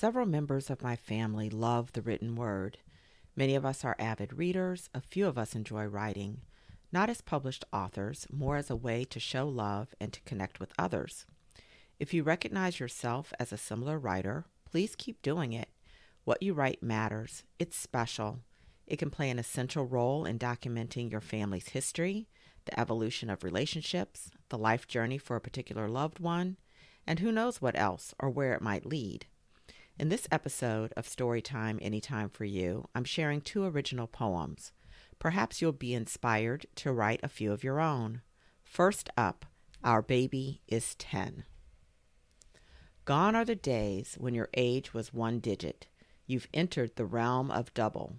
Several 0.00 0.24
members 0.24 0.70
of 0.70 0.80
my 0.80 0.96
family 0.96 1.50
love 1.50 1.92
the 1.92 2.00
written 2.00 2.34
word. 2.34 2.78
Many 3.36 3.54
of 3.54 3.66
us 3.66 3.84
are 3.84 3.96
avid 3.98 4.32
readers, 4.32 4.88
a 4.94 5.02
few 5.02 5.26
of 5.26 5.36
us 5.36 5.54
enjoy 5.54 5.84
writing, 5.84 6.40
not 6.90 7.10
as 7.10 7.20
published 7.20 7.66
authors, 7.70 8.26
more 8.32 8.56
as 8.56 8.70
a 8.70 8.76
way 8.76 9.04
to 9.04 9.20
show 9.20 9.46
love 9.46 9.94
and 10.00 10.10
to 10.14 10.22
connect 10.22 10.58
with 10.58 10.72
others. 10.78 11.26
If 11.98 12.14
you 12.14 12.22
recognize 12.22 12.80
yourself 12.80 13.34
as 13.38 13.52
a 13.52 13.58
similar 13.58 13.98
writer, 13.98 14.46
please 14.64 14.96
keep 14.96 15.20
doing 15.20 15.52
it. 15.52 15.68
What 16.24 16.42
you 16.42 16.54
write 16.54 16.82
matters, 16.82 17.44
it's 17.58 17.76
special. 17.76 18.38
It 18.86 18.98
can 18.98 19.10
play 19.10 19.28
an 19.28 19.38
essential 19.38 19.84
role 19.84 20.24
in 20.24 20.38
documenting 20.38 21.10
your 21.10 21.20
family's 21.20 21.68
history, 21.68 22.26
the 22.64 22.80
evolution 22.80 23.28
of 23.28 23.44
relationships, 23.44 24.30
the 24.48 24.56
life 24.56 24.88
journey 24.88 25.18
for 25.18 25.36
a 25.36 25.42
particular 25.42 25.90
loved 25.90 26.20
one, 26.20 26.56
and 27.06 27.18
who 27.18 27.30
knows 27.30 27.60
what 27.60 27.78
else 27.78 28.14
or 28.18 28.30
where 28.30 28.54
it 28.54 28.62
might 28.62 28.86
lead. 28.86 29.26
In 30.00 30.08
this 30.08 30.26
episode 30.32 30.94
of 30.96 31.06
Storytime 31.06 31.78
Anytime 31.82 32.30
for 32.30 32.46
You, 32.46 32.88
I'm 32.94 33.04
sharing 33.04 33.42
two 33.42 33.66
original 33.66 34.06
poems. 34.06 34.72
Perhaps 35.18 35.60
you'll 35.60 35.72
be 35.72 35.92
inspired 35.92 36.64
to 36.76 36.90
write 36.90 37.20
a 37.22 37.28
few 37.28 37.52
of 37.52 37.62
your 37.62 37.80
own. 37.80 38.22
First 38.62 39.10
up, 39.18 39.44
Our 39.84 40.00
Baby 40.00 40.62
is 40.66 40.94
10. 40.94 41.44
Gone 43.04 43.36
are 43.36 43.44
the 43.44 43.54
days 43.54 44.16
when 44.18 44.32
your 44.32 44.48
age 44.54 44.94
was 44.94 45.12
one 45.12 45.38
digit. 45.38 45.86
You've 46.26 46.48
entered 46.54 46.96
the 46.96 47.04
realm 47.04 47.50
of 47.50 47.74
double. 47.74 48.16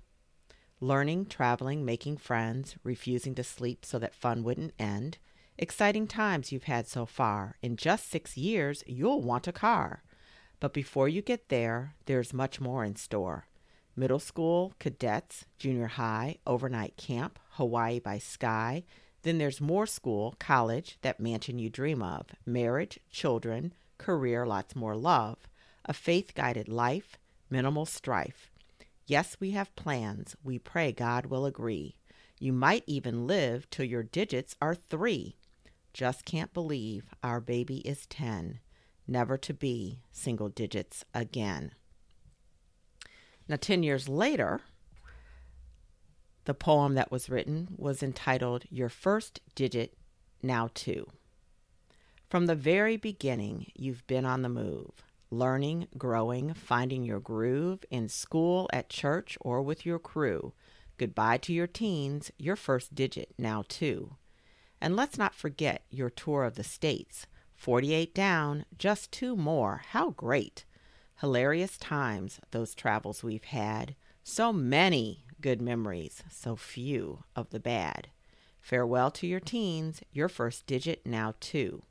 Learning, 0.80 1.26
traveling, 1.26 1.84
making 1.84 2.18
friends, 2.18 2.76
refusing 2.84 3.34
to 3.34 3.44
sleep 3.44 3.86
so 3.86 3.98
that 3.98 4.14
fun 4.14 4.44
wouldn't 4.44 4.76
end. 4.78 5.18
Exciting 5.58 6.06
times 6.06 6.52
you've 6.52 6.66
had 6.66 6.86
so 6.86 7.08
far. 7.08 7.58
In 7.64 7.76
just 7.76 8.08
six 8.08 8.38
years, 8.38 8.84
you'll 8.86 9.24
want 9.24 9.48
a 9.48 9.52
car. 9.52 10.04
But 10.62 10.74
before 10.74 11.10
you 11.10 11.24
get 11.24 11.50
there, 11.50 11.96
there's 12.06 12.34
much 12.34 12.62
more 12.62 12.86
in 12.86 12.96
store. 12.96 13.48
Middle 13.96 14.20
school, 14.20 14.74
cadets, 14.80 15.46
junior 15.58 15.88
high, 15.88 16.38
overnight 16.46 16.96
camp, 16.98 17.40
Hawaii 17.54 18.00
by 18.00 18.20
sky. 18.20 18.84
Then 19.24 19.40
there's 19.40 19.60
more 19.60 19.88
school, 19.88 20.36
college, 20.40 21.00
that 21.02 21.20
mansion 21.20 21.58
you 21.58 21.72
dream 21.72 22.04
of, 22.04 22.28
marriage, 22.46 23.00
children, 23.10 23.74
career, 23.98 24.46
lots 24.46 24.76
more 24.76 24.96
love, 24.96 25.50
a 25.84 25.94
faith 25.94 26.36
guided 26.36 26.70
life, 26.70 27.18
minimal 27.50 27.88
strife. 27.88 28.52
Yes, 29.08 29.38
we 29.40 29.52
have 29.52 29.76
plans. 29.76 30.36
We 30.44 30.60
pray 30.60 30.92
God 30.92 31.26
will 31.26 31.48
agree. 31.48 31.96
You 32.40 32.54
might 32.54 32.84
even 32.86 33.26
live 33.26 33.68
till 33.72 33.86
your 33.86 34.04
digits 34.04 34.56
are 34.62 34.76
three. 34.76 35.38
Just 35.92 36.24
can't 36.24 36.54
believe 36.54 37.06
our 37.24 37.42
baby 37.42 37.78
is 37.80 38.06
10 38.06 38.60
never 39.12 39.38
to 39.38 39.54
be 39.54 40.00
single 40.12 40.50
digits 40.50 41.06
again. 41.14 41.72
Now, 43.48 43.58
10 43.58 43.84
years 43.84 44.08
later, 44.08 44.62
the 46.46 46.54
poem 46.54 46.96
that 46.96 47.12
was 47.12 47.30
written 47.30 47.76
was 47.78 48.02
entitled 48.02 48.64
Your 48.70 48.90
First 48.90 49.42
Digit, 49.56 49.94
Now 50.42 50.70
Two. 50.74 51.08
From 52.30 52.46
the 52.46 52.56
very 52.56 52.96
beginning, 52.96 53.72
you've 53.76 54.08
been 54.08 54.26
on 54.26 54.42
the 54.42 54.50
move, 54.50 55.04
learning, 55.30 55.88
growing, 55.98 56.54
finding 56.54 57.04
your 57.04 57.20
groove 57.20 57.84
in 57.92 58.08
school, 58.08 58.70
at 58.72 58.90
church, 58.90 59.38
or 59.42 59.62
with 59.62 59.86
your 59.86 60.00
crew. 60.00 60.54
Goodbye 60.98 61.38
to 61.40 61.54
your 61.54 61.68
teens, 61.68 62.32
your 62.38 62.56
first 62.56 62.96
digit, 62.96 63.34
now 63.38 63.64
two. 63.68 64.16
And 64.80 64.96
let's 64.96 65.18
not 65.18 65.36
forget 65.36 65.84
your 65.90 66.10
tour 66.10 66.44
of 66.44 66.56
the 66.56 66.64
states, 66.64 67.28
48 67.62 68.16
down, 68.16 68.66
just 68.80 69.12
two 69.12 69.36
more. 69.36 69.84
How 69.90 70.10
great! 70.10 70.66
Hilarious 71.20 71.78
times, 71.78 72.40
those 72.50 72.74
travels 72.74 73.24
we've 73.24 73.44
had. 73.44 73.94
So 74.24 74.52
many 74.52 75.26
good 75.42 75.62
memories, 75.62 76.24
so 76.28 76.56
few 76.56 77.24
of 77.36 77.52
the 77.52 77.60
bad. 77.60 78.08
Farewell 78.62 79.12
to 79.12 79.28
your 79.28 79.40
teens, 79.40 80.02
your 80.12 80.28
first 80.28 80.66
digit 80.66 81.06
now 81.06 81.36
two. 81.40 81.84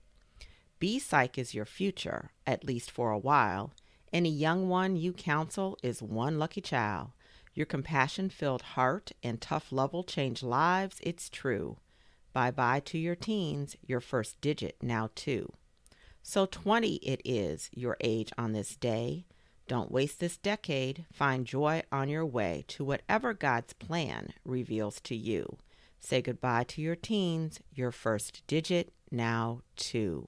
B 0.80 0.98
Psych 0.98 1.38
is 1.38 1.54
your 1.54 1.66
future, 1.66 2.32
at 2.48 2.64
least 2.64 2.91
for 2.91 3.12
a 3.12 3.19
while. 3.19 3.70
Any 4.12 4.30
young 4.30 4.69
one 4.69 4.97
you 4.97 5.12
counsel 5.12 5.78
is 5.84 6.03
one 6.03 6.36
lucky 6.36 6.60
child. 6.60 7.10
Your 7.54 7.66
compassion 7.66 8.28
filled 8.28 8.62
heart 8.62 9.12
and 9.22 9.41
tough 9.41 9.70
love 9.70 9.92
will 9.92 10.03
change 10.03 10.42
lives, 10.42 10.97
it's 11.00 11.30
true. 11.30 11.76
Bye 12.32 12.50
bye 12.50 12.80
to 12.86 12.98
your 12.98 13.14
teens, 13.14 13.76
your 13.86 14.00
first 14.00 14.41
digit 14.41 14.76
now 14.82 15.10
two. 15.14 15.53
So 16.22 16.47
20 16.47 16.97
it 16.97 17.20
is, 17.25 17.70
your 17.72 17.97
age 18.00 18.32
on 18.36 18.53
this 18.53 18.76
day. 18.76 19.26
Don't 19.66 19.92
waste 19.92 20.20
this 20.20 20.36
decade. 20.36 21.06
Find 21.12 21.47
joy 21.47 21.82
on 21.92 22.08
your 22.08 22.26
way 22.26 22.64
to 22.69 22.84
whatever 22.84 23.32
God's 23.32 23.72
plan 23.72 24.32
reveals 24.44 25.00
to 25.03 25.14
you. 25.14 25.59
Say 26.00 26.22
goodbye 26.22 26.64
to 26.64 26.80
your 26.82 26.97
teens, 26.97 27.60
your 27.72 27.92
first 27.92 28.42
digit, 28.47 28.92
now 29.10 29.60
two. 29.76 30.26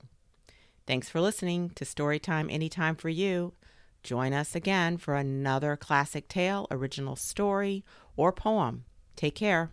Thanks 0.86 1.08
for 1.08 1.20
listening 1.20 1.70
to 1.76 1.84
Storytime 1.84 2.52
Anytime 2.52 2.94
for 2.94 3.08
You. 3.08 3.54
Join 4.02 4.32
us 4.32 4.54
again 4.54 4.96
for 4.96 5.14
another 5.14 5.76
classic 5.76 6.28
tale, 6.28 6.66
original 6.70 7.16
story, 7.16 7.84
or 8.16 8.32
poem. 8.32 8.84
Take 9.16 9.36
care. 9.36 9.70